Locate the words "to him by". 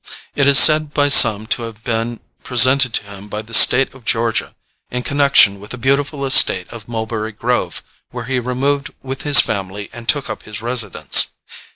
2.95-3.43